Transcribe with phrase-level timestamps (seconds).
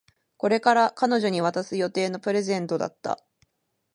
[0.37, 3.23] これから彼女に渡す予定のプレゼントだった